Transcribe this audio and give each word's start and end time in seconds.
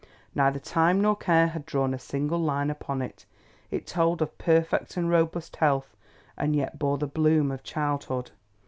Neither 0.33 0.57
time 0.57 0.99
nor 0.99 1.15
care 1.15 1.49
had 1.49 1.63
drawn 1.67 1.93
a 1.93 1.99
single 1.99 2.39
line 2.39 2.71
upon 2.71 3.03
it; 3.03 3.27
it 3.69 3.85
told 3.85 4.19
of 4.23 4.35
perfect 4.39 4.97
and 4.97 5.11
robust 5.11 5.57
health 5.57 5.95
and 6.35 6.55
yet 6.55 6.79
bore 6.79 6.97
the 6.97 7.05
bloom 7.05 7.51
of 7.51 7.61
childhood. 7.61 8.31